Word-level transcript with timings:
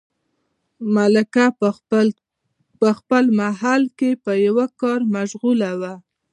ملکه 0.95 1.45
په 2.79 2.89
خپل 2.97 3.23
محل 3.39 3.83
کې 3.99 4.11
په 4.23 4.31
یوه 4.47 4.65
کار 4.81 4.99
مشغوله 5.15 5.71
وه. 5.81 5.93